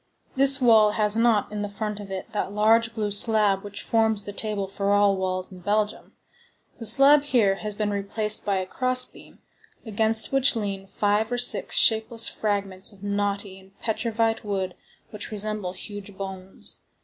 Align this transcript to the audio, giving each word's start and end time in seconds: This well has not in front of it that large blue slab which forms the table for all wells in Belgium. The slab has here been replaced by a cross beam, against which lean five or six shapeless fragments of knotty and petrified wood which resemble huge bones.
This 0.35 0.59
well 0.59 0.93
has 0.93 1.15
not 1.15 1.51
in 1.51 1.69
front 1.69 1.99
of 1.99 2.09
it 2.09 2.31
that 2.31 2.51
large 2.51 2.95
blue 2.95 3.11
slab 3.11 3.63
which 3.63 3.83
forms 3.83 4.23
the 4.23 4.33
table 4.33 4.65
for 4.65 4.91
all 4.91 5.15
wells 5.15 5.51
in 5.51 5.59
Belgium. 5.59 6.13
The 6.79 6.87
slab 6.87 7.21
has 7.21 7.29
here 7.29 7.57
been 7.77 7.91
replaced 7.91 8.43
by 8.43 8.55
a 8.55 8.65
cross 8.65 9.05
beam, 9.05 9.43
against 9.85 10.31
which 10.31 10.55
lean 10.55 10.87
five 10.87 11.31
or 11.31 11.37
six 11.37 11.77
shapeless 11.77 12.27
fragments 12.27 12.91
of 12.91 13.03
knotty 13.03 13.59
and 13.59 13.79
petrified 13.79 14.41
wood 14.43 14.73
which 15.11 15.29
resemble 15.29 15.73
huge 15.73 16.17
bones. 16.17 16.79